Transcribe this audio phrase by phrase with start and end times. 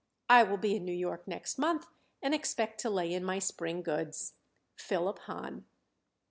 [0.31, 1.07] I will be in N.
[1.07, 1.17] Y.
[1.27, 1.85] next month
[2.23, 4.33] and expect to lay in my spring goods.
[4.75, 5.65] PHILIP HAHN.